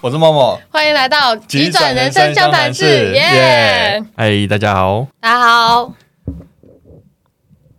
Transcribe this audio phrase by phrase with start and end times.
[0.00, 4.02] 我是默默，欢迎来到急转人生相谈室，耶！
[4.16, 5.92] 嗨，大家好，大家好。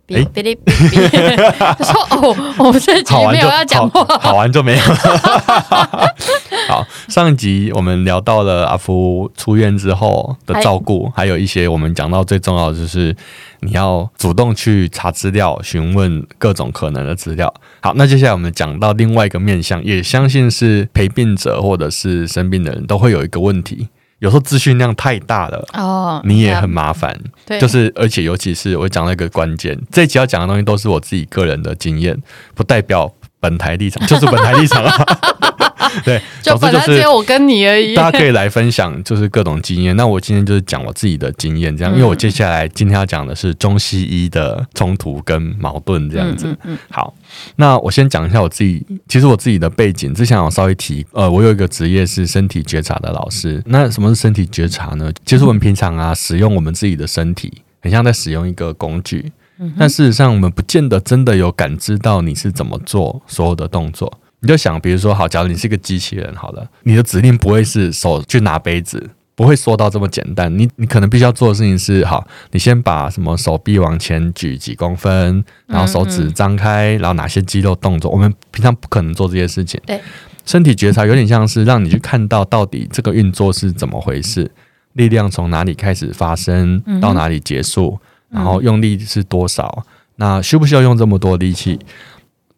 [0.06, 0.56] 哔哩哔哩，
[1.82, 4.84] 说哦，我们这集没有要讲话，好玩就没有。
[6.68, 13.14] 好，上一集我们聊到了阿福出院之后的照顾，还有一些我们讲到最重要的就是
[13.60, 17.52] 你要主动去查资料，询问各种可能的资料。
[17.80, 23.88] 好，那接下来我们讲到另外一个面向，也相信是陪病者或者是生病的人都会有一个问题。
[24.18, 27.14] 有时候资讯量太大了，哦，你也很麻烦。
[27.44, 32.16] 对，就是而且尤其是我讲了一个关键，这一集要讲的东西都是我自己个人的经验，
[32.54, 35.06] 不代表本台立场，就是本台立场啊。
[36.04, 37.94] 对， 就本来只有我跟你而已。
[37.94, 39.94] 大家可以来分享，就是各种经验。
[39.96, 46.46] 那我今天就是讲我自己的经验，这样，因为我接下来今天要讲的是中西医的冲突跟矛盾这样子。
[46.64, 47.14] 嗯，嗯，好，
[47.56, 53.62] 那我先讲一下我自己，其实我自己的背景，之前我稍微提，呃，我有一个职业是身体觉察的老师。
[53.66, 55.12] 那什么是身体觉察呢？
[55.24, 59.30] 其实我们平常啊，使用我们自己的身体，很像在使用一个工具，
[59.78, 64.12] 但事实上我们不见得真的有感知到你是怎么做所有的动作。
[64.40, 70.56] 你就想，比如说，好，假如你是一个机器人，好了，你的指令不会是手去拿杯子，不会说到这么简单。
[70.58, 79.80] 你你可能必须要做的事情是，好，你先把什么手臂往前举几公分，然后手指张开，然后哪些肌肉动作，我们平常不可能做这些事情。
[79.86, 80.00] 对，
[80.44, 84.50] 身体觉察有点像是让你去看到到底这个运作是怎么回事，
[84.92, 87.98] 力量从哪里开始发生，到哪里结束，
[88.28, 89.84] 然后用力是多少，
[90.16, 91.78] 那需不需要用这么多力气？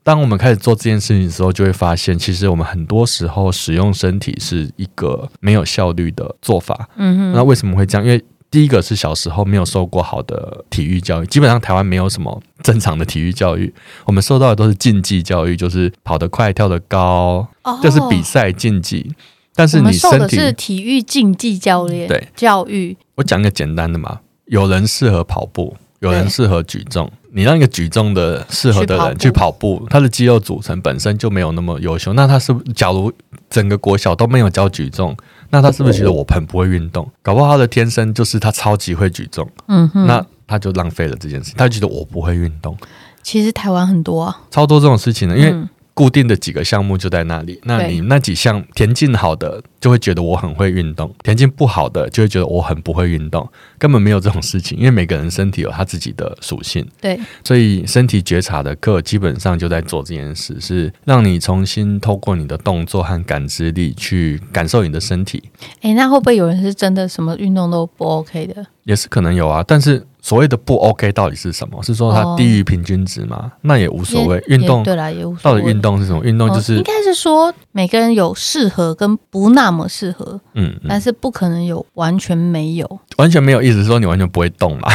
[0.09, 6.89] 当我们开始做这件事情的时候，就会发现，其实我们很多时候使用身体是一个没有效率的做法。
[6.97, 7.33] 嗯哼。
[7.35, 8.03] 那为什么会这样？
[8.03, 13.71] 因为第一个是小时候没有受过好的体育教育，基本上台湾没有什么正常的体育教育，
[14.07, 17.47] 我们受到的都是竞技教育，就是跑得快、跳得高，
[17.83, 19.15] 就是比赛竞技。
[19.55, 22.97] 但是你身体是体育竞技教练对教育。
[23.17, 27.11] 我讲一个简单的嘛，有人适合跑步，有人适合举重。
[27.31, 32.13] 你让一个举重的适合的人去跑步，他的肌肉组成本身就没有那么优秀。
[32.15, 33.13] 那他是假如
[33.51, 35.17] 整个国小都没有教举重，
[35.51, 37.09] 那他是不是觉得我很不会运动？
[37.23, 39.49] 搞不好他的天生就是他超级会举重。
[39.67, 41.53] 嗯哼，那他就浪费了这件事。
[41.57, 42.77] 他就觉得我不会运动。
[43.23, 45.69] 其实台湾很多啊，超多这种事情呢，因为。
[45.99, 56.89] 固定的几个项目就在那里，那你那几项田径好的就会觉得我很会运动，田径不好的就会觉得我很不会运动，根本没有这种事情，因为每个人身体有他自己的属性。
[57.01, 65.43] 对，所以身体觉察的课基本上就在做这件事，是让你重新透过你的动作和感知力去感受你的身体。
[65.81, 68.65] 诶，那会不会有人是真的什么运动都不 OK 的？
[68.85, 70.07] 也是可能有啊，但是。
[70.21, 71.83] 所谓的不 OK 到底是什么？
[71.83, 73.37] 是说它低于平均值吗？
[73.45, 74.43] 哦、那也无所谓。
[74.49, 75.61] 运动对啦，也无所谓。
[75.61, 76.23] 到底运动是什么？
[76.25, 83.01] 运动就是、哦、应该是说每个人有适合跟不那么适合，嗯，嗯，但是不可能有完全没有。
[83.17, 84.89] 完全没有意思是说你完全不会动嘛？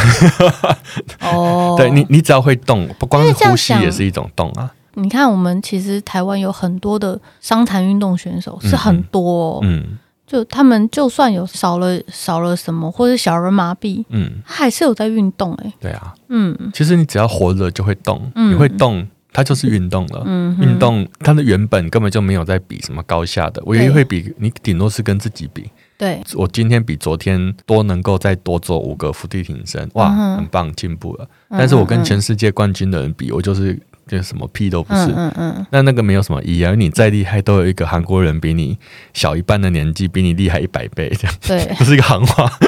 [1.20, 4.70] 哦， 对你，你只要会动，不光是呼吸也是一种动啊。
[4.94, 9.82] 你看，我们其实台湾有很多的伤残运动选手，是很多、哦，嗯。
[9.86, 15.74] 嗯就他们就算有少了少了什么，或者小儿麻痹，嗯，他还是有在运动哎、欸。
[15.80, 20.22] 对啊，嗯，其实你只要活着就会动，嗯、你会动，它就是运动了。
[20.24, 25.70] 嗯，运动它的原本根本就没有在比什么高下的，唯一会比你顶多是跟自己比。
[25.98, 31.28] 对，我今天比昨天多能够再多做五个伏地挺身，哇，嗯、很棒，进步了。
[31.50, 33.78] 但是我跟全世界冠军的人比，我就是。
[34.06, 36.74] 就什么屁都不是，嗯嗯嗯，那那个没有什么意义啊！
[36.76, 38.78] 你再厉害，都有一个韩国人比你
[39.12, 42.50] 小一半的年纪，比你厉害一百倍，这样对，不是一个行话。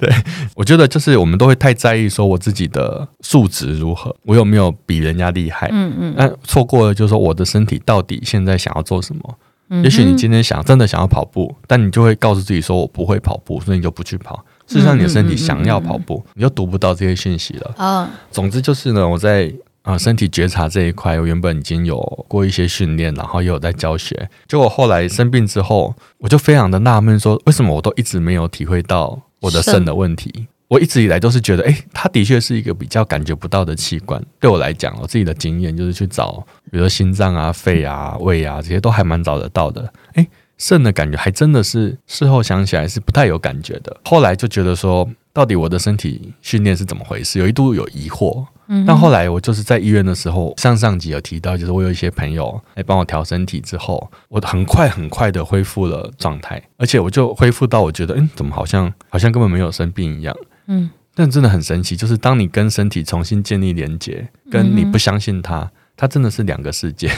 [0.00, 0.12] 对，
[0.56, 9.38] 我觉得就是我们都会太在意说我自己的素质如何，我有没有比人家厉害，嗯嗯，那错过了就是说我的身体到底现在想要做什么？
[9.68, 14.44] 嗯、也许你今天想真的想要跑步，但你就会告诉自己说我不会跑步，所以你就不去跑。
[14.66, 17.74] 事实上，你的身体想要跑步，你就读不到这些讯息了。
[17.76, 19.52] 啊，总之就是呢，我在。
[19.86, 21.96] 啊，身体觉察这一块，我原本已经有
[22.26, 24.28] 过一些训练，然后也有在教学。
[24.48, 30.48] 结果后来生病之后，我就非常的纳闷，说为什么我都一直没有体会到我的肾的问题？
[30.66, 34.20] 我一直以来都是觉得，诶，它的确是一个比较感觉不到的器官。
[34.40, 39.88] 对我来讲，我自己的经验就是去找，比如说心脏啊、肺啊、胃啊这些都还蛮找得到的。
[40.14, 40.26] 诶，
[40.58, 43.96] 肾的感觉还真的是事后想起来是不太有感觉的。
[44.04, 47.38] 后来就觉得说，到底我的身体训练是怎么回事？
[47.38, 48.44] 有一度有疑惑。
[48.68, 60.36] 嗯但后来我就是在医院的时候，上上集有提到，就是我有一些朋友来帮我调身体之后，我很快很快的恢复了状态，而且我就恢复到我觉得，嗯，怎么好像好像根本没有生病一样，
[60.66, 67.08] 嗯，但真的很神奇，就是当你跟身体重新建立连接，跟你不相信它，它真的是两个世界。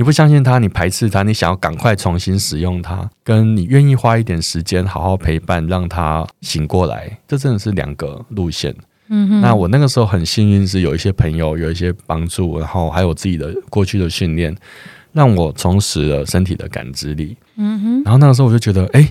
[0.00, 8.74] 你不相信他，你排斥他，你想要赶快重新使用它，跟你愿意花一点时间好好陪伴，让他醒过来，这真的是两个路线。
[9.08, 14.56] 嗯哼，那我那个时候很幸运，是有一些朋友有一些帮助，然后还有自己的过去的训练，
[15.12, 17.36] 让我重拾了身体的感知力。
[17.56, 19.06] 嗯哼，然后那个时候我就觉得，哎，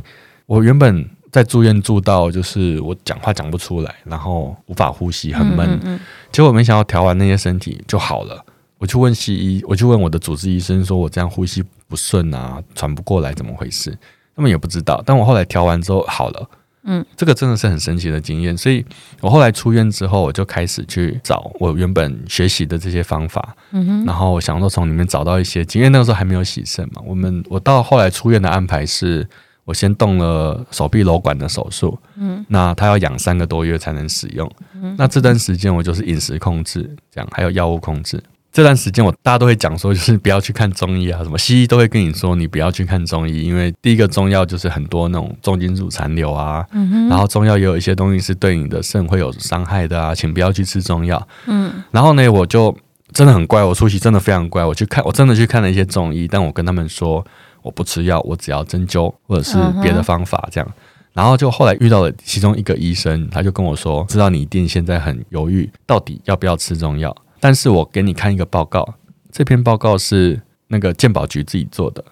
[0.48, 5.70] 我原本在住院住到就是我讲话讲不出来，然后无法呼吸，很闷。
[5.70, 6.00] 嗯嗯，
[6.32, 8.44] 结果没想到调完那些身体就好了。
[8.80, 13.96] 我去问西医，我去问我的主治医生，说我这样呼吸不顺啊，喘不过来，怎么回事？
[14.34, 15.04] 他们也不知道。
[15.06, 16.50] 但我后来调完之后好了，
[16.84, 18.58] 嗯，这个真的是很神奇的经验。
[18.58, 18.86] 所以
[19.20, 25.92] 我后来出院之后，我就开始去找我原本学习的这些方法，嗯哼，然后我想说从里面找到一些经验。
[25.92, 29.28] 那个时候还没有洗肾嘛，我们我到后来出院的安排是，
[29.66, 34.50] 我先动了手臂瘘管的手术，嗯，那他要养三个多月才能使用，
[34.82, 38.24] 嗯，那这段时间我就是饮食控制，这样还有药物控制。
[38.52, 46.66] 这段时间我大家都会讲说，就是不要去看中医啊，什么西医都会跟你说，你不要去看中医，因为第一个中药就是很多那种重金属残留啊，
[47.10, 51.28] 然后中药也有一些东西是对你的肾会有伤害的啊，请不要去吃中药。
[51.46, 52.76] 嗯，然后呢，我就
[53.14, 57.24] 真的很乖，我出席真的非常乖，我去看，我真的去看了一些中医，但我跟他们说
[57.62, 60.68] 我不吃药，我只要针灸或者是别的方法这样。
[61.14, 67.16] 然后就后来遇到了其中一个医生，他就跟我说，知道你一定现在很犹豫，到底要不要吃中药。
[67.40, 68.96] 但是我给你看一个报告，
[69.32, 72.04] 这篇报告是那个鉴宝局自己做的，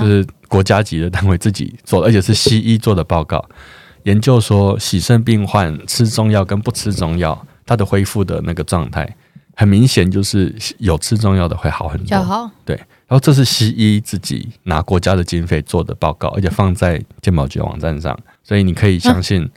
[0.00, 3.44] 就是国家级的单位自己做的，而且是西医做的报告，
[4.04, 9.16] 研究说洗肾病患吃中药跟不吃中药，它的恢复的那个状态，
[9.56, 12.22] 很明显就是有吃中药的会好很多。
[12.22, 12.76] 好，对。
[12.76, 19.48] 然后这是西医自己拿国家的经费做的报告，而且放在鉴宝局网站上，所以你可以相信。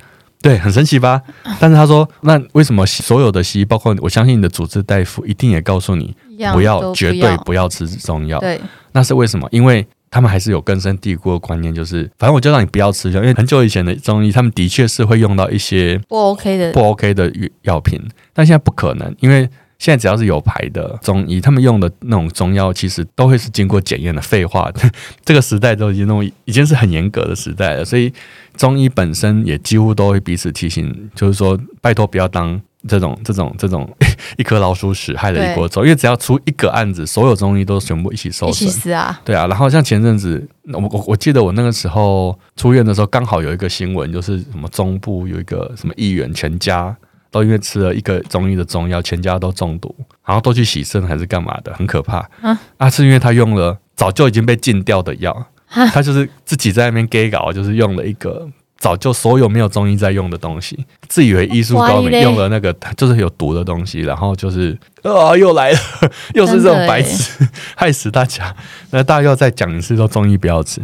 [0.42, 1.22] 对，很神奇吧？
[1.60, 6.16] 但是他说，那为什么所有的西医，包括我相信你的主治大夫，一定也告诉你
[6.54, 8.40] 不要，绝对不要吃中药？
[8.40, 8.60] 对，
[8.92, 9.48] 那是为什么？
[9.52, 13.22] 因为他们还是有根深蒂固的观念，就是反正我就让你不要吃药。
[13.22, 17.32] 因为很久以前的中医，他们的确是会用到一些不 OK 的不 OK 的
[17.64, 18.02] 药品，
[18.34, 19.50] 但现在不可能，因为。
[19.80, 24.22] 现在只要是有牌的中医，他们用的那种中药，其实都会是经过检验的。
[24.22, 24.72] 废话，
[25.24, 28.12] 这个时代都已经那种已经是很严格的时代了，所以
[28.58, 33.88] 中医本身也几乎都会彼此提醒，就是说拜托不要当这种这种这种
[34.38, 38.94] 一颗老鼠屎害了一锅粥，因为只要出一个案子，所有中医都全部一起受损。
[38.94, 39.22] 啊！
[39.24, 46.96] 对啊，然后像前阵子，我我我记得我那个时候出院的时候，刚好有一个新闻，就是什么中部有一个什么议员全家。
[47.38, 49.94] 都因为吃了一个中医的中药，全家都中毒，
[50.26, 52.18] 然后都去洗肾还是干嘛的，很可怕。
[52.42, 55.32] 啊，啊是因为他用了早就已经被禁掉的药，
[55.70, 58.48] 啊、他就是自己在那边给搞，就是用了一个
[58.78, 65.80] 早就所有没有中医在用的东西，自以为医术高明，用了那个就是有毒的东西，然后就是啊又来了，
[66.34, 68.56] 又是这种白痴，害死大家。
[68.92, 70.82] 那大家要再讲一次，说中医不要吃。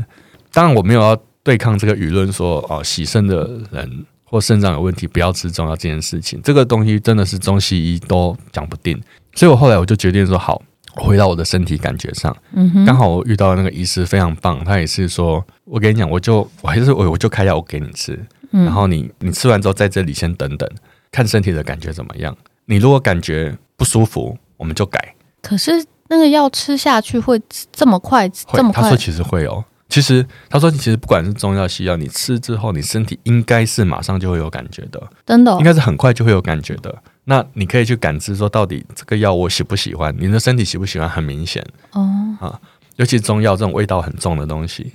[0.52, 4.06] 当然我没有要对抗这个舆论，说哦洗肾的人。
[4.34, 9.00] 或肾脏有问题，不要吃中药这件事情，这个东西真的是中西医都讲不定。
[9.36, 10.60] 所以我后来我就决定说，好，
[10.96, 12.36] 回到我的身体感觉上。
[12.84, 18.20] 刚好我遇到那个医师非常棒，他也是说，我跟你讲，我就我还是我我就开药我给你吃，
[18.50, 20.68] 然后你你吃完之后在这里先等等，
[21.12, 22.36] 看身体的感觉怎么样。
[22.66, 25.14] 你如果感觉不舒服，我们就改。
[25.44, 25.72] 可是
[26.08, 27.40] 那个药吃下去会
[27.72, 28.28] 这么快？
[28.30, 28.82] 这么快？
[28.82, 29.64] 他说其实会哦。
[29.94, 37.04] 其实他说，其实不管是中药西药，你吃之后，你身体应该是马上就会有感觉的，真的，哦，应该是很快就会有感觉的。
[37.26, 40.12] 那你可以去感知说，到底这个药我喜不喜欢？
[40.18, 41.08] 你的身体喜不喜欢？
[41.08, 42.60] 很明显哦啊，
[42.96, 44.92] 尤其中药这种味道很重的东西，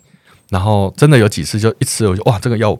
[0.48, 2.76] 然后真的有几次就一吃我就哇，这个药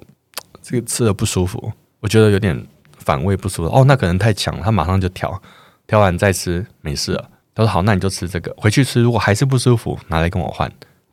[0.61, 2.67] 这个吃的不舒服，我觉得有点
[2.99, 3.73] 反胃不舒服。
[3.73, 5.41] 哦，那可能太强了，他马上就调，
[5.87, 7.31] 调完再吃没事了。
[7.55, 10.69] 他说好，那你就吃这个，回去吃，如果还是不舒服，拿来跟我换。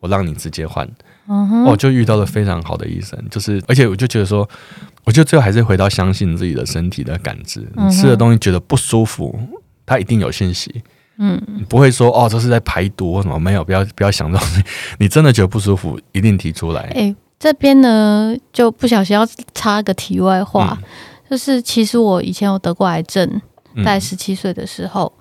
[0.06, 0.88] 我让你直接换，
[1.26, 4.48] 我、哦、就遇到了非常好的医生，就是而且我就觉得说，
[5.04, 7.66] 我觉得最后还是回到相信自己的身体的感知。
[7.74, 9.36] 你吃的东西觉得不舒服，
[9.84, 10.82] 它一定有信息。
[11.18, 13.38] 嗯，你不会说哦，这是在排毒或什么？
[13.38, 14.64] 没有，不要不要想这种东西。
[15.00, 16.82] 你真的觉得不舒服，一定提出来。
[16.82, 20.84] 哎、欸，这边呢就不小心要插个题外话，嗯、
[21.30, 23.40] 就是其实我以前有得过癌症，
[23.84, 25.12] 在十七岁的时候。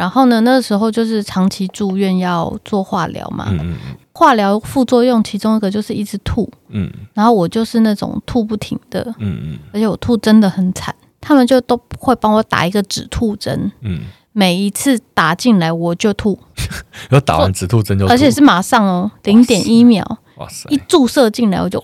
[0.00, 3.48] 嗯然后呢，那个时候就是长期住院要做化疗嘛。
[3.50, 3.76] 嗯、
[4.14, 6.50] 化疗副作用其中一个就是一直吐。
[6.70, 6.90] 嗯。
[7.12, 9.02] 然后我就是那种吐不停的。
[9.18, 9.58] 嗯嗯。
[9.74, 13.70] 而且我吐真的很惨，他们就都会帮我打一个止吐针。
[13.82, 14.00] 嗯。
[14.32, 16.38] 每一次打进来我就吐。
[17.10, 18.10] 然后打完止吐针就吐。
[18.10, 20.02] 而且是马上哦，零点一秒。
[20.38, 20.66] 哇塞！
[20.70, 21.78] 一注射进来我就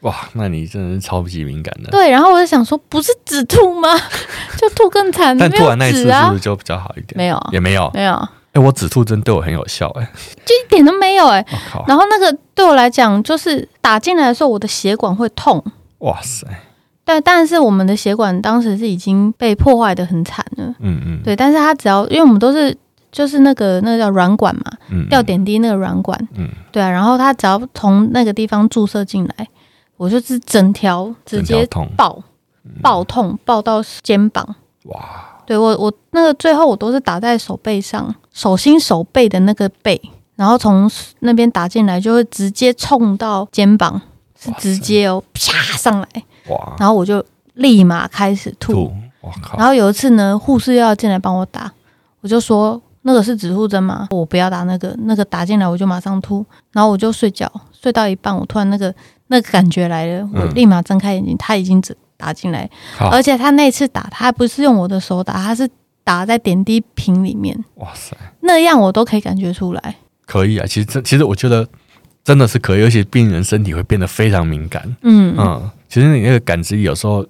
[0.00, 0.14] 哇。
[0.34, 1.90] 那你真的是超级敏感的。
[1.90, 3.88] 对，然后我就想说，不是止吐吗？
[4.58, 5.36] 就吐更惨。
[5.36, 7.14] 但吐完那一次是不是就比较好一点？
[7.16, 8.14] 没有，也没有，没有。
[8.52, 10.10] 哎，我止吐针对我很有效，哎，
[10.44, 11.46] 就一点都没有，哎，
[11.86, 15.62] 然后那个对我来讲，就是打进来的时候，我的血管会痛。
[15.98, 16.46] 哇塞！
[17.04, 20.74] 但但是我们的血管当时是已经被破坏的很惨了。
[20.80, 21.20] 嗯嗯。
[21.22, 22.76] 对，但是它只要，因为我们都是
[23.12, 24.62] 就是那个那个叫软管嘛，
[25.10, 26.18] 吊点滴那个软管。
[26.34, 26.48] 嗯。
[26.72, 29.46] 对啊，然后它只要从那个地方注射进来，
[29.96, 32.22] 我就是整条直接爆
[32.82, 34.56] 爆痛，爆到肩膀。
[34.84, 34.96] 哇。
[35.46, 40.00] 对我，我那个最后我都是打在手背上，手心手背的那个背，
[40.34, 44.00] 然后从那边打进来，就会直接冲到肩膀，
[44.36, 46.08] 是直接哦啪上来，
[46.48, 46.74] 哇！
[46.80, 47.24] 然后我就
[47.54, 48.92] 立马开始吐，吐。
[49.56, 51.72] 然后有一次呢，护士又要进来帮我打，
[52.22, 54.08] 我就说那个是止吐针吗？
[54.10, 58.94] 我不要打那个，那个打进来我就马上吐，然后我就睡觉，睡到一半，我突然那个
[59.28, 61.96] 那个感觉来了，我立马睁开眼睛，他已经止。
[62.18, 62.66] 打进来，
[62.98, 65.68] 而且他那次打，他不是用我的手打，他是
[66.02, 67.54] 打在点滴瓶里面。
[67.74, 69.96] 哇塞，那样我都可以感觉出来。
[70.24, 71.68] 可以啊，其实这其实我觉得
[72.24, 74.96] 真的是可以，而且病人身体会变得非常敏感。
[75.02, 77.22] 嗯嗯，其实你那个感知力有时候，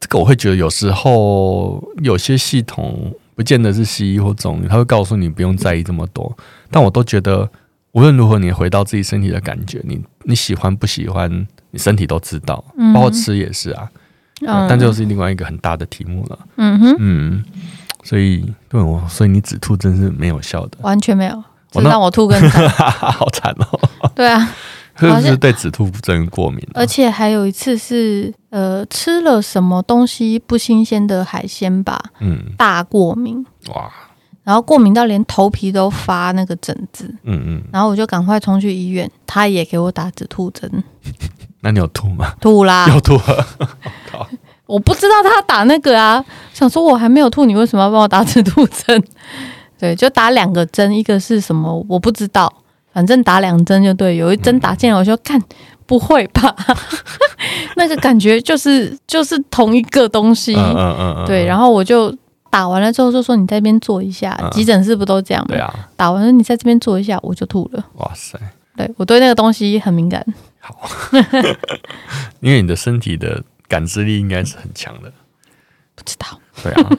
[0.00, 6.36] 这个我会觉得有时候有些系统不见得是西医或中医，他会告诉你不用在意这么多，
[6.70, 7.48] 但我都觉得
[7.92, 11.46] 无论如何，你回到自己身体的感觉，你你喜欢不喜欢？
[11.72, 12.64] 你身体都知道，
[12.94, 13.90] 包括吃也是啊，
[14.40, 16.38] 嗯、但就是另外一个很大的题目了。
[16.56, 17.44] 嗯哼，嗯，
[18.02, 24.10] 所以对我，所以你止吐真是没有效的，完全没有，只让我吐更惨， 好惨哦。
[24.14, 24.48] 对啊，
[25.00, 26.66] 是不是对止吐针过敏？
[26.74, 33.90] 而且还有一次是呃吃了什么东西不新鲜的海鲜吧，嗯，大过敏哇。
[34.42, 40.70] 然后过敏到连头皮都发那个疹子，嗯嗯，然后我就赶快冲去医院，他也给我打止吐针。
[41.62, 42.32] 那你有吐吗？
[42.40, 43.46] 吐啦，有吐了。
[44.66, 46.24] 我不知道他打那个啊，
[46.54, 49.02] 想说我还没有吐，你为什么要帮我打止吐针？
[49.78, 52.52] 对，就打两个针，一个是什么我不知道，
[52.96, 54.16] 反正打两针就对。
[54.16, 55.38] 有一针打进来，我就看
[55.84, 56.56] 不会吧，
[57.76, 62.16] 那个感觉就是就是同一个东西，嗯嗯嗯，对，然后我就。
[62.48, 65.48] 打完了之后就说，你在这边坐一下，嗯、急诊室不都这样吗？
[65.48, 65.88] 对啊。
[65.94, 67.84] 打完了你在这边坐一下，我就吐了。
[67.96, 68.38] 哇塞！
[68.74, 70.24] 对，我对那个东西很敏感。
[70.58, 70.88] 好，
[72.40, 75.12] 因为你的身体的感知力应该是很强的。
[75.94, 76.26] 不知道。
[76.62, 76.90] 对啊，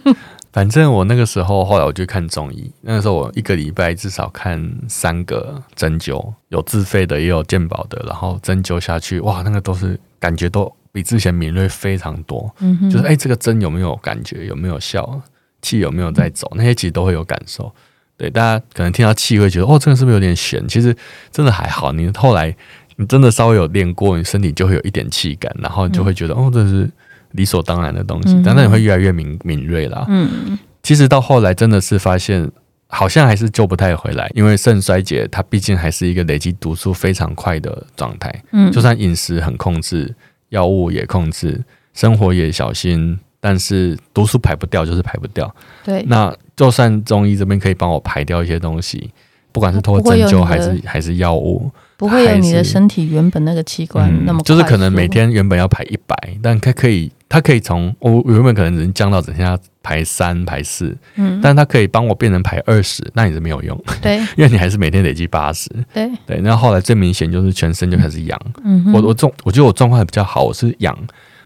[0.58, 12.52] 反正我那个时候后来我就看中医，那个时候我一个礼拜至少看三个针灸，有自费的也有健保的，然后针灸下去，哇，那个都是感觉都比之前敏锐非常多。
[12.58, 14.48] 嗯哼，就是哎、欸，这个针有没有感觉？
[14.48, 15.22] 有没有效？
[15.62, 16.52] 气有没有在走？
[16.56, 17.72] 那些其实都会有感受。
[18.18, 20.68] 对，大家可能听到气会觉得哦，这个是不是有点悬？
[20.68, 20.98] 其实
[21.32, 21.92] 真的还好。
[21.92, 22.56] 你后来
[22.96, 26.90] 你真的稍微有练过，你身体就会有一点气感，然后你就会觉得、嗯、哦，这是
[27.32, 28.42] 理所当然的东西。
[28.46, 30.06] 但那你会越来越敏敏锐啦。
[30.08, 32.50] 嗯，其实到后来真的是发现，
[32.88, 38.34] 好像还是救不太回来，因为肾衰竭它毕竟还是一个累积毒素非常快的状态。
[38.52, 40.16] 嗯，就算饮食很控制，
[40.50, 43.20] 药物也控制，生活也小心。
[43.40, 45.56] 但是毒素排不掉，就是排不掉。
[45.86, 49.12] 对，那就算中医这边可以帮我排掉一些东西，
[49.52, 66.40] 不管是通过针灸还是还是药物，不会有你的身体原本那个器官那么、嗯、就是可能每天原本要排一百，但它可以它可以从我原本可能只能降到只剩下排三排四，嗯，但它可以帮我变成排二十，那也是没有用，对， 因为你还是每天累积八十，对对。
[66.42, 70.96] 那后来最明显就是全身就开始痒，嗯哼，我我状我觉得我状况还比较好，我是痒。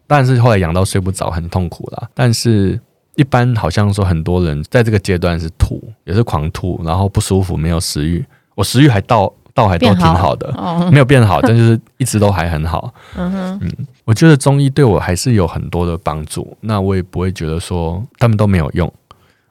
[0.05, 2.09] 但是后来痒到睡不着，很痛苦啦。
[2.13, 2.77] 但是
[3.15, 8.25] 一般好像说很多人在这个阶段是吐，也是狂吐，然后不舒服，没有食欲。
[8.55, 12.93] 我食欲还倒倒还都挺好的，好没有变好， 但就是一直都还很好。
[13.15, 13.71] 嗯哼，嗯，
[14.05, 16.57] 我觉得中医对我还是有很多的帮助。
[16.61, 18.91] 那我也不会觉得说他们都没有用，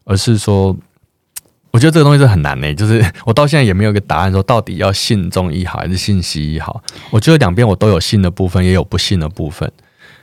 [0.04, 0.76] 而是说，
[1.71, 2.75] 我觉得这个东西是很难的、欸。
[2.76, 6.83] 就是我到现在也没有一个答案，说到底要信中医好还是信西医好。
[7.11, 9.71] 我觉得两边我都有信的部分，也有不信的部分。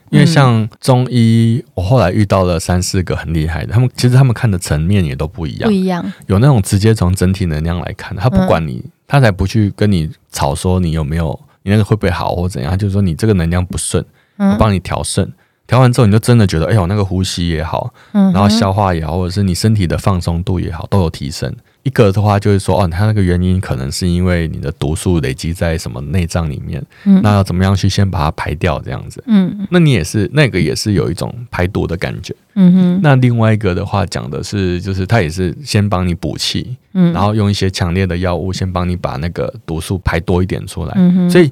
[0.09, 6.13] 因为像中医，我后来遇到了三四个很厉害的，他们其实他们看的层面也都不一样，不一样。
[6.27, 14.05] 有那种直接从整体能量来看，他不管你，他才不去跟你吵说你有没有，你那个会不会好或怎样，他就是说你这个能量不顺，
[14.37, 15.31] 我帮你调顺，
[15.67, 21.53] 调完之后你就真的觉得，哎呦，那个呼吸也好，嗯然后消化也好，或者是你身体的放松度也好，都有提升。
[21.83, 32.99] 一个的话就是说，哦，它那个原因可能是因为你的毒素累积在什么内脏里面，嗯，那要怎么样去先把它排掉这样子，嗯，那你也是那个也是有一种排毒的感觉，嗯哼。
[33.01, 41.29] 那另外一个的话讲的是，就是它也是先帮你补气，嗯，然后用一些强烈的药物先帮你把那个毒素排多一点出来，嗯哼。
[41.29, 41.49] 所以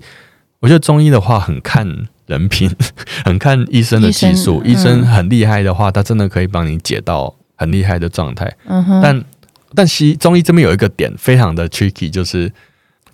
[0.65, 1.87] 我觉得中医的话很看
[2.25, 2.75] 人品，
[3.23, 8.99] 很看医生的技术，医生，嗯，医生很厉害的话，他真的可以帮你解到很厉害的状态，嗯哼。
[8.99, 9.23] 但
[9.75, 12.51] 但西中医这边有一个点非常的 tricky，就是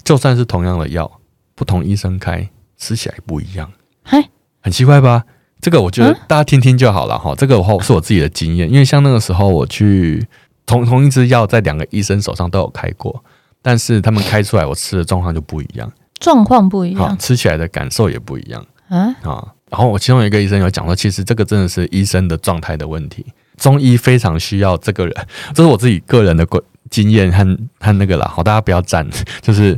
[0.02, 1.20] 就算是同样的药，
[1.54, 3.70] 不同医生开，吃起来不一样。
[4.06, 4.24] 嘿，
[4.62, 5.26] 很奇怪吧？
[5.60, 7.36] 这个我觉得大家听听就好了哈。
[7.38, 10.26] 这个话是我自己的经验，因为像那个时候我去
[10.66, 13.22] 同同一支药在两个医生手上都有开过，
[13.62, 18.66] 但是他们开出来我吃的状况就不一样，状况不一样，吃起来的感受也不一样。
[18.88, 23.26] 嗯啊，然后我其中有一个医生有讲说，其实这个真的是医生的状态的问题。
[23.58, 25.14] 中医非常需要这个人，
[25.54, 26.48] 这是我自己个人的
[26.90, 28.32] 经验和和那个啦。
[28.34, 29.06] 好，大家不要站，
[29.42, 29.78] 就是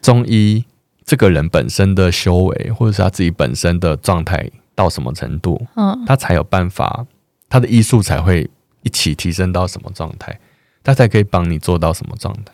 [0.00, 0.64] 中医
[1.04, 4.48] 这个人本身的修为，或者是他自己本身的状态。
[4.72, 7.04] 到什么程度，嗯，他才有办法，
[7.50, 8.48] 他的医术才会
[8.82, 10.40] 一起提升到什么状态，
[10.82, 12.52] 他才可以帮你做到什么状态。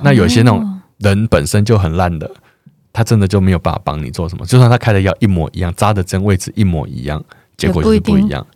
[0.00, 2.30] 那有些那种人本身就很烂的，
[2.96, 4.46] 他真的就没有办法帮你做什么。
[4.46, 7.22] 就算他开的药一模一样，扎的针位置一模一样，
[7.58, 8.46] 结果就是不一样。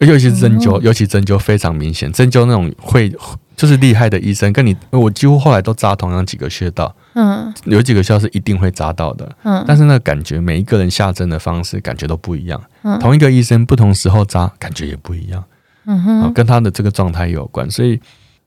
[0.00, 3.08] 尤其是针灸，尤其针灸非常明显，针灸那种会
[3.56, 15.42] 就是厉害的医生，跟你我几乎后来都扎同样几个穴道，嗯，有几个穴道是一定会扎到的，嗯，但是那个感觉每一个人下针的方式感觉都不一样，嗯，同一个医生不同时候扎感觉也不一样，
[15.86, 17.98] 嗯哼，跟他的这个状态有关，所以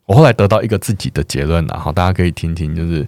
[0.05, 3.07] 我后来得到一个自己的结论，然后大家可以听听，就是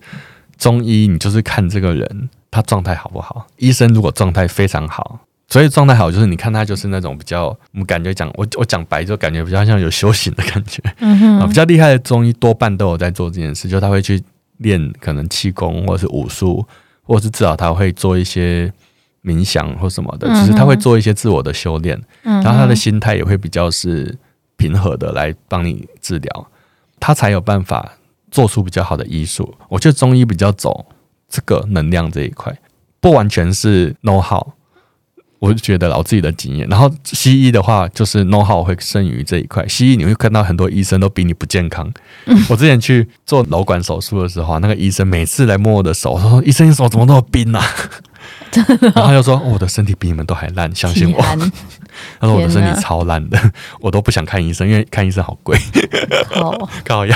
[0.59, 5.19] 中医你就是看这个人他状态好不好，医生如果状态非常好。
[5.51, 14.21] 所以状态好，就是你看他就是那种比较，我们感觉讲我我讲白就感觉比较像有修行的感觉，嗯 哼，比较厉害的中医多半都有在做这件事，就他会去
[14.57, 16.63] 练可能气功或者是武术，
[17.01, 18.71] 或者是至少他会做一些
[19.23, 24.15] 冥想或什么的，就是他会做一些自我的修炼，嗯然后他的心态也会比较是
[24.55, 26.47] 平和的来帮你治疗，
[26.99, 27.93] 他才有办法
[28.31, 29.53] 做出比较好的医术。
[29.67, 30.85] 我觉得中医比较走
[31.29, 32.55] 这个能量这一块，
[32.99, 34.45] 不完全是 know how。
[35.39, 39.65] 我就觉得我自己的经验，然后西医的话就是 know how 会胜于这一块。
[39.69, 41.89] 西医你会看到很多医生都比你不健康。
[42.25, 47.63] 嗯、我之前去做瘘管手术的时候，那个医生每次来摸我的手，说：“医生，你手怎么那么冰啊？”
[48.81, 51.23] 然后他就说、哦：“我的身体比你们都还烂，相信我。
[52.19, 53.39] 安”他说：“我的身体超烂的，
[53.81, 55.57] 我都不想看医生，因为看医生好贵。
[56.33, 57.15] 好” 靠药。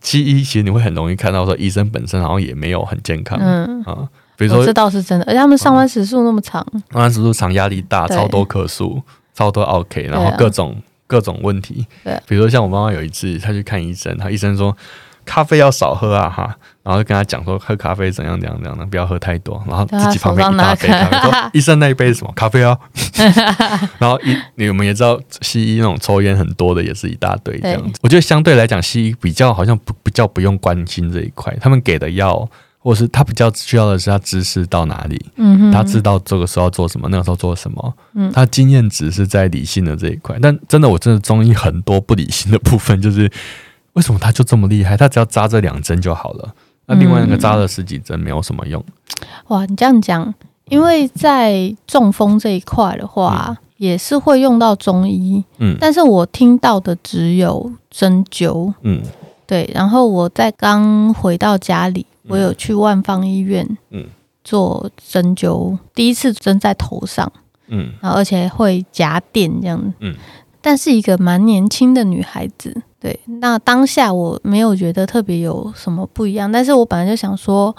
[0.00, 3.38] 西医其实你会很容易看到说医生本身好像也没有很健康。
[3.40, 4.08] 嗯啊。
[4.36, 9.02] 比如说，这倒是真的，而且他们上班时数那么长，上班时数长，压力大，超多客诉，
[9.34, 11.84] 超多 OK，然后各种各种问题。
[12.04, 14.76] 对，比如说像我妈妈有一次，她去看医生，她医生说
[15.24, 16.56] 咖啡要少喝啊哈，
[16.88, 22.74] 然后就跟他讲说喝咖啡怎样怎样怎样的，不要喝太多，然后自己旁边一大杯咖啡，说 医生那一杯是什么咖啡啊？
[24.00, 27.98] 然后一你们也知道，西医那种抽烟很多的也是一大堆这样子。
[28.00, 32.48] 我觉得相对来讲，西医比较好像不比较不用关心这一块，他们给的药。
[32.80, 40.38] 或是他比较需要的是他知识到哪里，嗯，他知道这个时候要做什么，那个时候做什么，嗯，他经验值是在理性的这一块。
[40.40, 43.30] 但真的，我真的中医很多不理性的部分，就是
[43.94, 44.96] 为什么他就这么厉害？
[44.96, 46.54] 他只要扎这两针就好了，
[46.88, 48.84] 那另外那个扎了十几针没有什么用。
[49.46, 50.34] 哇，你这样讲，
[50.68, 59.00] 因为在中风这一块的话，嗯、也是会用到中医，嗯，但是我听到的只有针灸，嗯，
[59.46, 59.70] 对。
[59.72, 62.04] 然后我在刚回到家里。
[62.30, 64.04] 我有去万方医院，嗯，
[64.44, 67.32] 做针灸，第一次针在头上，
[67.68, 70.14] 嗯，然后而且会夹电这样，嗯，
[70.60, 77.74] 但是一个蛮年轻的女孩子，对，那当下我没有觉得特别有什么不一样，但是我本来就想说，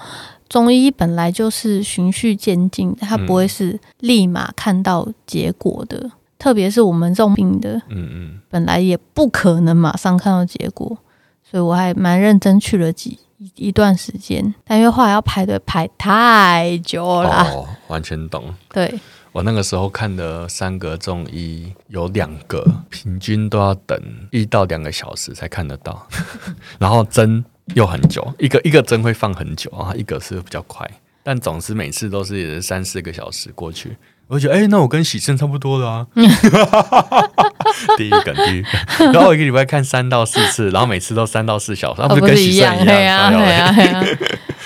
[0.47, 10.97] 中医本来就是循序渐进，它不会是立马看到结果的，嗯、特别是我们这种病的，嗯嗯，本来也不可能马上看到结果，
[11.43, 13.19] 所以我还蛮认真去了几。
[13.41, 18.53] 一一段时间，但因为后来要排队排太久了，哦，完全懂。
[18.73, 18.99] 对，
[19.31, 23.99] 我那个时候看的三个中医，有两个平均都要等
[24.31, 26.07] 一到两个小时才看得到，
[26.79, 27.43] 然后针
[27.75, 30.89] 又很久，一个一个针会放很久啊，一个是比较快，
[31.23, 33.95] 但总之每次都是也是三四个小时过去。
[34.27, 36.07] 我觉得，哎、欸，那我跟洗肾差不多了啊。
[37.97, 38.69] 第一个，第一个，
[39.11, 42.85] 然后我一个礼拜看三到四次，然后每次都三到四小时，那、不是跟洗肾一样。
[42.85, 44.05] 对啊，对啊，对啊。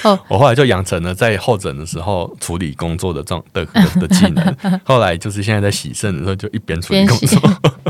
[0.03, 4.55] 哦，我后来就养成了在候诊的时候处理工作的这种的的，的技能。
[4.83, 7.41] 后来就是现在在洗肾的时候，就一边处理工作，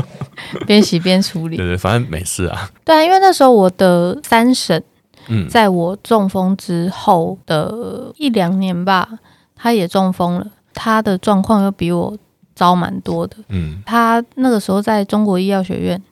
[0.66, 1.56] 边洗边处理。
[1.56, 2.70] 对对，反正没事啊。
[2.84, 4.82] 对啊，因为那时候我的三婶，
[5.28, 9.08] 嗯，在我中风之后的一两年吧，
[9.56, 10.46] 他也中风了。
[10.76, 12.18] 他的状况又比我
[12.56, 16.02] 糟蛮多的，嗯，他那个时候在中国医药学院，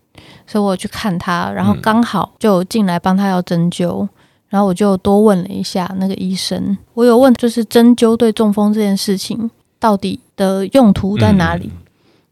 [0.46, 4.08] 所以我去看他，然后刚好就进来帮他要针灸，
[4.52, 11.70] 然后我就多问了一下那个医生，我有问就是针灸对中风这件事情到底的用途在哪里，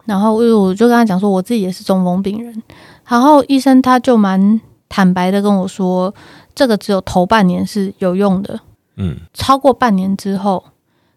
[0.04, 2.62] 然后我就跟他讲说我自己也是中风病人，
[3.08, 6.14] 然后医生他就蛮坦白的跟我说，
[6.54, 8.60] 这个只有头半年是有用的，
[8.96, 10.62] 嗯，超过半年之后，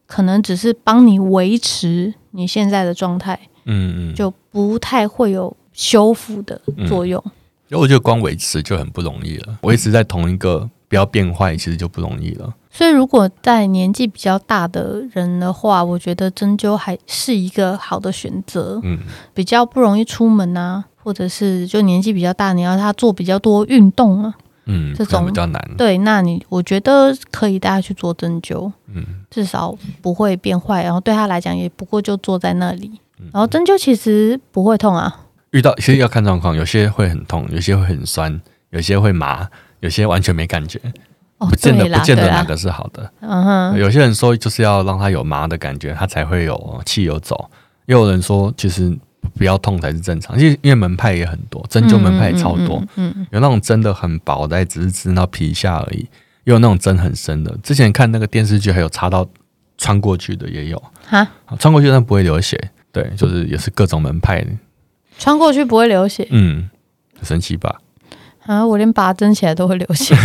[0.08, 7.22] 可能只是帮你维持你现在的状态，嗯嗯，就不太会有修复的作用。
[7.70, 12.53] 因为我觉得光维持就很不容易了，维持在同一个不要变坏，其实就不容易了。
[12.69, 18.99] 所以，如果在年纪比较大的人的话，我觉得针灸还是一个好的选择，嗯，
[19.34, 20.86] 比较不容易出门啊。
[20.97, 24.34] 或者是就年纪比较大，你要他做比较多运动啊，
[24.67, 25.60] 嗯，这种比较难。
[25.75, 35.21] 对，那你我觉得可以带他去做针灸，嗯，至少不会变坏，然后对他来讲也不过就坐在那里，嗯、然后针灸其实不会痛啊。
[35.49, 39.49] 遇到其实要看状况，有些会很痛，有些会很酸，有些会麻，
[39.84, 40.80] 有些完全没感觉，
[41.38, 43.12] 哦、不见得不见得哪个是好的。
[43.22, 47.50] 嗯哼，有些人说就是要让他有麻的感觉，他才会有气有走，
[47.86, 48.98] 也有人说其实。
[49.36, 56.02] 不要痛才是正常，因为因为门派也很多，针灸门派也超多，嗯，嗯，嗯，有那种针的很薄的，只是刺到皮下而已；
[56.43, 57.58] 也有那种针很深的。
[57.63, 59.26] 之前看那个电视剧，还有插到
[59.78, 61.26] 穿过去的也有，哈，
[61.58, 62.60] 穿过去但不会流血，
[62.91, 64.46] 对，就是也是各种门派，
[65.17, 66.69] 穿过去不会流血，嗯，
[67.17, 67.80] 很神奇吧？
[68.45, 70.15] 啊，我连拔针起来都会流血。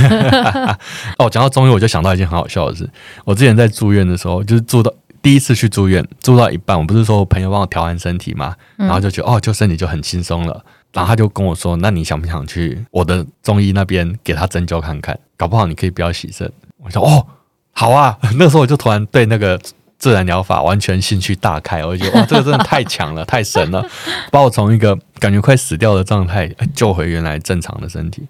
[1.19, 2.89] 哦，讲到中医，我就想到一件很好笑的事，
[3.25, 4.93] 我之前在住院的时候，就是住到。
[5.21, 10.65] 第一次去住院，住到一半，我不是说我朋友帮我调完身体嘛，然后就觉得哦，就身体就很轻松了。
[10.93, 15.19] 然后他就跟我说：“那你想不想去我的中医那边给他针灸看看？
[15.37, 17.27] 搞不好你可以不要洗肾。”我说：“哦，
[17.73, 18.17] 好啊。
[18.39, 19.61] ”那个时候我就突然对那个
[19.99, 23.85] 自然疗法完全兴趣大开，我就觉得哇，这个真的太强了， 太神了，
[24.31, 28.27] 把我从一个感觉快死掉的状态救回原来正常的身体。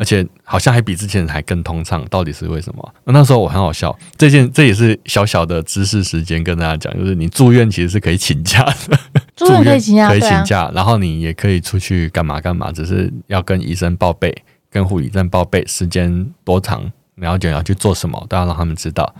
[0.00, 2.94] 而且好像还比之前还更通畅，到底是为什么？
[3.04, 8.98] 那时候我很好笑，这件这也是小小的知识时间跟大家讲，就是你住院其实是可以请假的，
[9.36, 14.34] 住院可以请假，可以请假，然后你也可以出去干嘛干嘛，只是要跟医生报备，
[14.68, 19.14] 跟护理站报备时间多长，然后就要去做什么，都要让他们知道。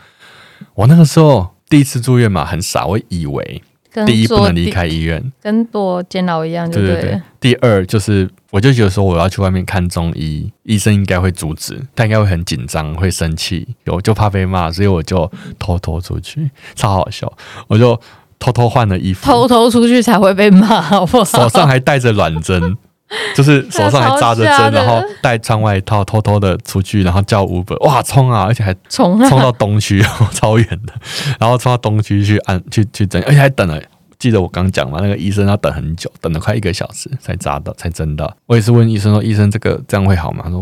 [0.75, 3.63] 我那个时候第一次住院嘛，很傻，我以为。
[4.07, 7.21] 第一不能离开医院，跟躲监牢一样，对对对。
[7.41, 15.29] 第二就是，我就觉得说我要去外面看中医，医生应该会阻止，他应该会很紧张，会生气，我就怕被骂，所以我就
[15.59, 17.33] 偷偷出去，超好笑。
[17.67, 18.01] 我就
[18.39, 21.25] 偷偷换了衣服，偷偷出去才会被骂，好不好？
[21.25, 22.77] 手上还带着软针。
[23.35, 28.45] 就是手上还扎着针，然后带穿外套，偷偷的出去，然后叫 Uber，哇，冲啊！
[28.45, 30.93] 而且还冲冲到东区， 超远的，
[31.39, 33.81] 然后冲到东区去按去去针，而且还等了。
[34.19, 38.31] 记得我刚讲嘛，那个医生要等很久，等了快一个小时才扎到，才针到。
[38.47, 40.61] 我也是问医生说：“医生，这个这样会好吗？”他说：“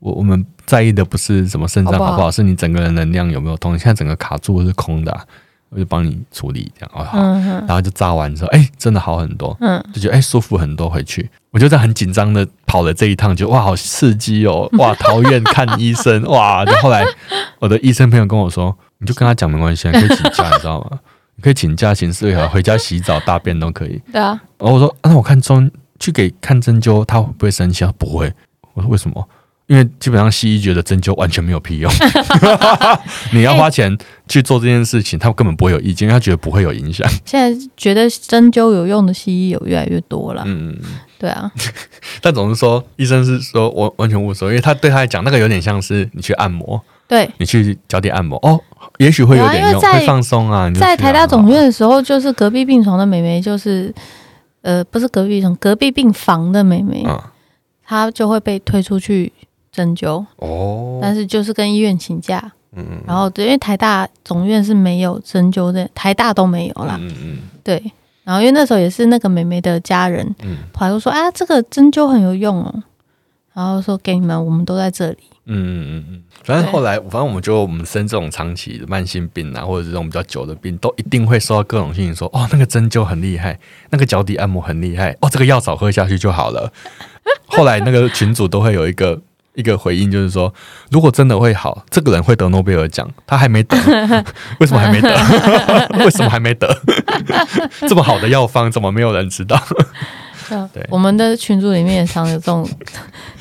[0.00, 3.74] 我我们在意的不是什么肾脏好不好，好不好，是你整个人能量有没有通。
[3.74, 5.22] 你现在整个卡住是空的啊。”
[5.68, 7.18] 我就帮你处理这样哦，好，
[7.66, 10.88] 然后就扎完之后，哎，真的好很多，嗯，就觉得哎舒服很多。
[10.88, 16.64] 回去我就在很紧张的跑了这一趟，就哇好刺激哦， 哇逃院看医生，哇！
[16.64, 17.04] 就后来
[17.58, 20.98] 我的医生朋友跟我说，你就跟他讲没关系，你可以请假，你知道吗？
[21.34, 24.00] 你 可以请假请事回家洗澡大便都可以。
[24.12, 27.84] 对啊，然后我说，那我看中去给看针灸，他会不会生气？
[27.84, 28.32] 他不会。
[28.74, 29.28] 我说为什么？
[29.66, 31.90] 因为基本上西医觉得针灸完全没有屁用，
[33.34, 33.98] 你要花钱
[34.28, 37.04] 去做这件事情，他根本不会有意见，因为他觉得不会有影响。
[37.24, 40.76] 现在觉得针灸有用的西医有越来越多了，嗯，
[41.18, 41.50] 对啊。
[42.22, 48.60] 但总是说医生是说我完全无所谓，因为他对他来讲那个有点像是你去按摩，对，你去脚底按摩哦，
[48.98, 50.70] 也许会有点用，会放松啊。
[50.76, 53.92] 在台大总院的时候，就是隔壁病床的美眉，就是
[54.62, 57.04] 呃，不是隔壁床，隔壁病房的美眉，
[57.84, 59.32] 她就会被推出去。
[59.76, 60.24] 针灸。
[60.36, 67.92] 哦，但是就是跟医院请假，嗯，然后对，因为台大总院是没有针灸的，台大都没有啦，嗯嗯，对，
[68.24, 72.82] 然后因为那时候也是那个美眉的家人，嗯，跑来说啊，这个针灸很有用哦，
[73.52, 83.58] 然后说给你们，我们都在这里，嗯嗯嗯嗯，反正后来，反正我们觉得我们生这种长期的慢性病啊，或者是这种比较久的病，都一定会收到各种信息说，哦，那个针灸很厉害，
[83.90, 86.72] 那个脚底按摩很厉害，哦，这个药草喝下去就好了。
[87.46, 89.20] 后来那个群主都会有一个。
[89.56, 90.52] 一个回应就是说，
[90.90, 93.76] 如果真的会好，这个人会得诺贝尔奖，他还没得，
[94.60, 95.08] 为什么还没得？
[96.04, 96.68] 为什么还没得？
[97.88, 99.60] 这么好的药方，怎么没有人知道？
[100.72, 102.68] 对，我们的群组里面也常有这种，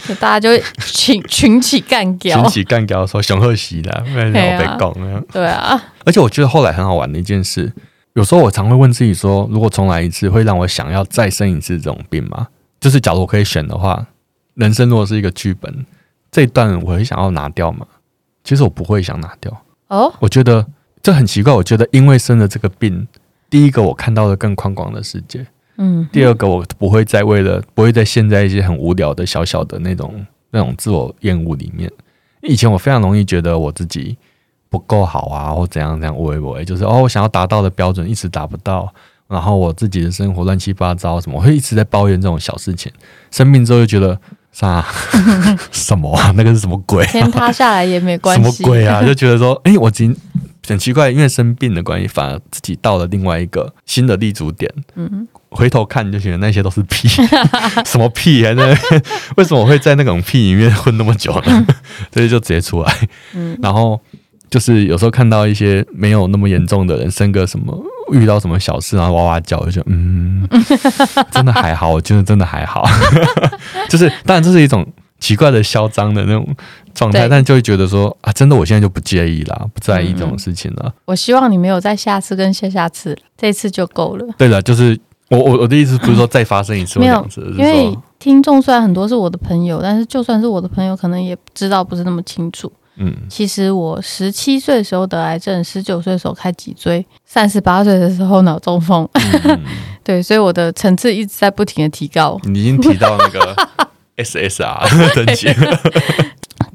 [0.07, 7.71] 就大家就群群起干掉，群起干掉说熊贺喜的，被讲对啊，而且我觉得后来很好玩的一件事，
[8.13, 12.47] 有时候我常会问自己说，如果重来一次，会让我想要再生一次这种病吗？
[12.79, 14.07] 就是假如我可以选的话，
[14.55, 15.85] 人生如果是一个剧本。
[16.35, 17.87] 这一段我会想要拿掉吗？
[18.43, 19.49] 其实我不会想拿掉
[19.87, 20.13] 哦。
[20.19, 20.67] 我觉得
[21.01, 21.53] 这很奇怪。
[21.53, 23.07] 我觉得因为生了这个病，
[23.49, 26.05] 第一个我看到了更宽广的世界，嗯。
[26.11, 31.89] 第二个我不会再为了不会再陷在一些很无聊的小小的那种那种自我厌恶里面。
[32.41, 34.17] 以前我非常容易觉得我自己
[34.69, 38.93] 不够好啊，或怎样怎样，我我就是哦，我想要达到的标准一直达不到，
[39.29, 42.91] 然后我自己的生活乱七八糟什么，我会一直在抱怨这种小事情。
[43.31, 44.19] 生病之后就觉得
[44.55, 44.83] 啥
[45.69, 47.11] 什么啊， 那个是什么鬼啊？
[47.11, 49.03] 天塌下来也没关系，什么鬼啊？
[49.05, 50.15] 就觉得说，哎，我今
[50.65, 54.71] 很奇怪，因为生病的关系，反而自己到了另外一个新的立足点。
[54.95, 55.27] 嗯。
[55.51, 57.07] 回头看就觉得那些都是屁，
[57.85, 58.51] 什么屁啊？
[58.57, 58.67] 那
[59.37, 61.65] 为什么会在那种屁里面混那么久呢？
[62.13, 62.93] 所以就直接出来。
[63.33, 63.97] 嗯，然后
[64.49, 67.73] 就是有时候看到一些没有那么严重的人生个什么
[68.11, 70.47] 遇到什么小事然后哇哇叫，就嗯，
[71.31, 72.83] 真的还好，我觉得真的还好。
[73.89, 74.85] 就是当然这是一种
[75.19, 76.47] 奇怪的嚣张的那种
[76.93, 80.93] 状态，但就会觉得说啊，真的我现在就不介意啦，不在意这种事情了。
[81.05, 84.25] 我希望你没有在下次跟下下次，这次就够了。
[84.37, 84.99] 对了，就是。
[85.31, 92.71] 我我我的意思不是说再发生一次或两次，没有，因为听众虽然很多是我的朋友，但是就算是我的朋友，可能也知道不是那么清楚。
[92.97, 99.07] 嗯，其实我十七岁的时候得癌症，十九岁的时候开脊椎，三十八岁的时候脑中风。
[99.13, 99.59] 嗯、
[100.03, 102.39] 对，所以我的层次一直在不停的提高。
[102.43, 103.55] 你已经提到那个
[104.17, 105.47] SSR 等级，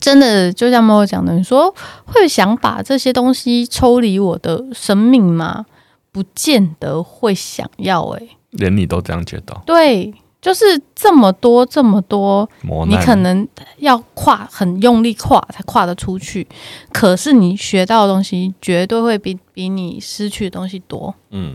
[0.00, 5.66] 真的就像猫讲的，你说会想把这些东西抽离我的生命吗？
[6.12, 8.28] 不见得会想要哎、欸。
[8.50, 9.56] 连你都这样觉得？
[9.64, 12.48] 对，就是这么多这么多，
[12.88, 16.46] 你可能要跨很用力跨才跨得出去，
[16.92, 21.14] 可是你学到的东西绝对会比比你失去的东西多。
[21.30, 21.54] 嗯，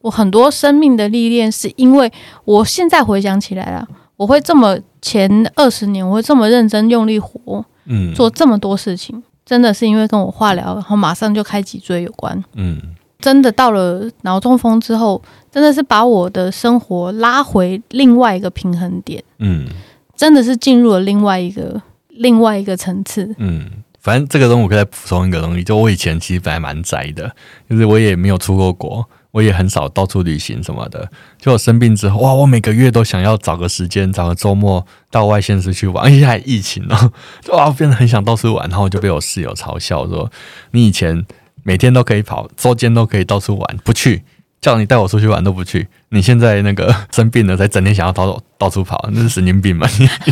[0.00, 2.10] 我很多生命的历练是因为
[2.44, 12.42] 我现在回想起来了，我会这么前二十年我会这么认真用力活，嗯，做这么多事情，真的是因为跟我化疗，然后马上就开脊椎有关。
[12.54, 12.80] 嗯。
[13.22, 19.22] 真的到了脑中风之后，真的是把我的生活拉回另外一个平衡点。
[19.38, 19.68] 嗯，
[20.16, 23.32] 真的是进入了另外一个另外一个层次。
[23.38, 27.32] 嗯，反正这个东西我可以再补充一个东西，就我以前其实本来蛮宅的，
[27.70, 31.08] 就是我也没有出过国，我也很少到处旅行什么的。
[31.38, 37.12] 就我生病之后，哇，我每个月都想要找个时间，找个周末到外县市去玩，而且还疫情呢，
[37.52, 40.28] 哇，我变得很想到处玩，然后我就被我室友嘲笑说
[40.72, 41.24] ：“你以前。”
[41.62, 44.22] 每天都可以跑，周间都可以到处玩，不去
[44.60, 45.88] 叫你带我出去玩都不去。
[46.10, 49.88] 你现在那个生病了，才整天想要到到处跑，那是神经病吗？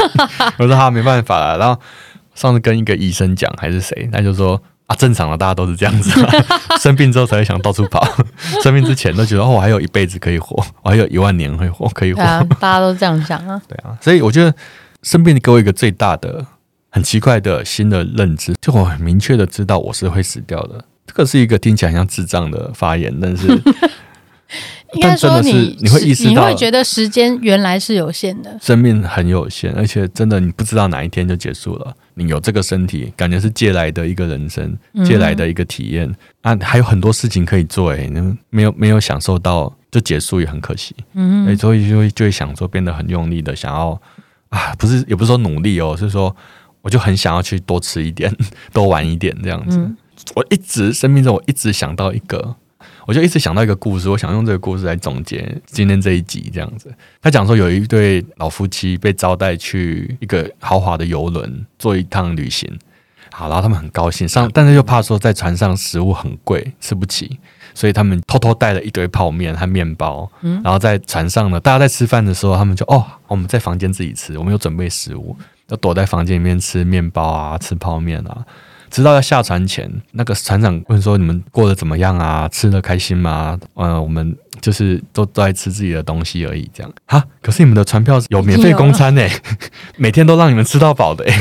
[0.58, 1.58] 我说他没办法了。
[1.58, 1.80] 然后
[2.34, 6.10] 上次跟一个医生讲，还是谁，他就说啊，正常的大家都是这样子，
[6.80, 8.06] 生病之后才会想到处跑，
[8.62, 12.22] 生病之前都觉得哦，我还有一辈子可以活，我还有一万年会活，可以活。
[12.22, 13.60] 啊，大家都这样想啊。
[13.68, 14.54] 对啊，所以我觉得
[15.02, 16.44] 生病给我一个最大的、
[16.90, 20.84] 很奇怪的新的认知，就我很明确的知道我是会死掉的。
[21.11, 23.49] 这个是一个听起来像智障的发言，但是
[24.94, 31.94] 应该说你你会意识到，你会觉得时间原来是有限的，生命很有限，而且真的你不知道哪一天就结束了。
[32.14, 40.94] 你有这个身体，感觉是借来的一个人生，借来的一个体验啊，还有很多事情可以做，哎，你没有没有享受到就结束也很可惜。
[41.14, 44.01] 嗯，所以就会就会想说，变得很用力的想要
[44.51, 46.35] 啊，不是也不是说努力哦，是说
[46.83, 48.35] 我就很想要去多吃一点，
[48.73, 49.79] 多玩一点这样子。
[49.79, 49.96] 嗯
[50.35, 52.54] 我一直生命中，我一直想到一个，
[53.06, 56.92] 我就一直想到一个故事，我想用这个故事来总结今天这一集这样子。
[57.20, 62.70] 他讲说，有一对老夫妻被招待去一个豪华的游轮做一趟旅行，
[63.33, 67.38] 好，然后他们很高兴上，但是又怕说在船上食物很贵，吃不起，
[67.74, 75.37] 所以他们偷偷带了一堆泡面和面包，嗯然后在船上呢，大家在吃饭的时候，他们就哦，我们在房间自己吃，我们有准备食物，
[75.68, 78.44] 要躲在房间里面吃面包啊，吃泡面啊。
[78.90, 82.48] 直到要下船前，那个船长问说：“你们过得怎么样啊？
[82.48, 86.68] 吃得开心吗？”嗯、呃，我们就是都都在吃自己的东西而已。
[86.74, 89.26] 这样哈，可是你们的船票有免费公餐呢，
[89.96, 91.24] 每天都让你们吃到饱的。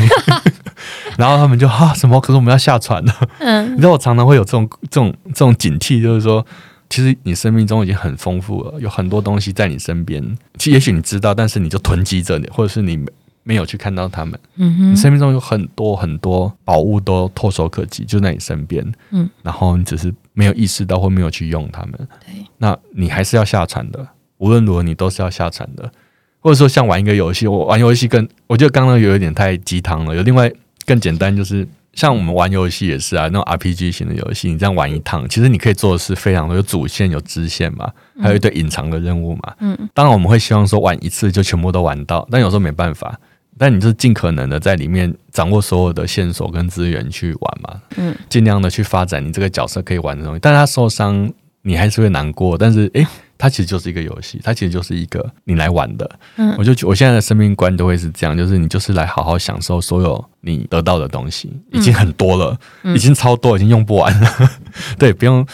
[1.18, 2.22] 然后他们就哈什么？
[2.22, 3.14] 可是我们要下船了。
[3.40, 6.46] 嗯，你知道我常常会有这种这种这种警惕，就是说，
[6.90, 10.24] 其实你生命中已经很丰富了，有很多东西在你身边。
[10.58, 13.04] 其实也许你知道，但是你就囤积着你，或者是你。
[13.50, 24.08] 没有去看到他们，嗯哼，你生命中有很多很多宝物都唾手可及，就在你身边，嗯，然后你只是没有意识到或没有去用他们，对，那你还是要下船的，
[24.38, 25.92] 无论如何你都是要下船的，
[26.40, 30.52] 或者说像玩一个游戏，我玩游戏更，我觉得刚刚有一点太鸡汤了，有另外
[30.86, 43.20] 更简单，就是像我们玩游戏也是啊，那种 RPG 型的游戏，你这样玩一趟，其实你可以做的是非常多，有主线有支线嘛，还有一堆隐藏的任务嘛，嗯，当然我们会希望说玩一次就全部都玩到，但有时候没办法。
[43.60, 50.40] 但你就是尽可能的在里面掌握所有的线索跟资源去玩嘛，嗯，尽量的去发展你这个角色可以玩的东西。
[50.42, 53.06] 但是他受伤你还是会难过，但是诶，
[53.38, 56.10] 它其实就是一个游戏，它其实就是一个你来玩的。
[56.38, 64.36] 嗯，我就觉我现在的生命观都会是这样，就是你就是来好好享受所有你得到的东西，已经很多了，嗯、已经超多，已经用不完了。
[64.40, 64.48] 嗯、
[64.98, 65.46] 对，不用，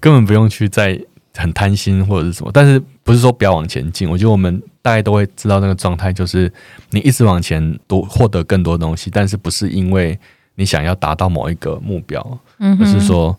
[0.00, 1.00] 根本不用去再
[1.36, 2.50] 很贪心或者是什么。
[2.52, 4.10] 但是不是说不要往前进？
[4.10, 6.52] 我觉得我们大家都会知道那个状态，就是
[6.90, 10.18] 你一直往前多获得更多东西，但是不是因为
[10.56, 13.34] 你想要达到某一个目标，嗯，而是说，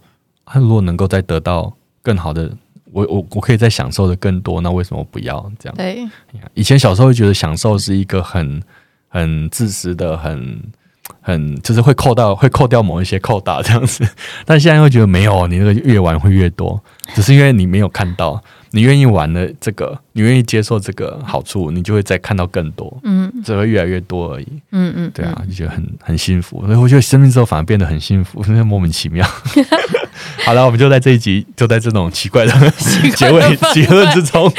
[0.45, 1.71] 他如果能够再得到。
[2.05, 2.51] 更好的，
[2.91, 5.77] 我我我可以再享受的更多，那为什么不要这样？
[5.77, 6.05] 对，
[6.53, 8.61] 以前小时候会觉得享受是一个很
[9.07, 10.61] 很自私的，很
[11.21, 14.05] 很就是会扣到会扣掉某一些扣打这样子，
[14.45, 16.77] 但现在会觉得没有，你那个越玩会越多，
[17.15, 18.43] 只是因为你没有看到。
[18.75, 29.23] 你愿意玩的这个，你愿意接受这个好处，你就会再看到更多，嗯，只会越来越多而已，嗯嗯，对啊，就觉得很很幸福，所以我觉得生命之后反而变得很幸福，真的莫名其妙。
[30.43, 32.51] 好了，我们就在这一集，就在这种奇怪的
[33.15, 34.51] 结尾结论之中，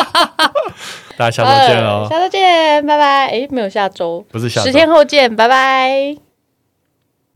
[1.18, 3.26] 大家下周见哦，下周见，拜拜。
[3.26, 6.29] 哎，没有下周，不是下周，十天后见，拜拜。